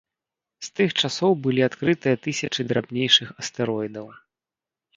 [0.67, 4.13] З тых часоў былі адкрыты тысячы драбнейшых астэроідаў.